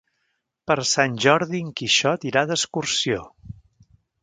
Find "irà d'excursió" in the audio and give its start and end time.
2.31-3.23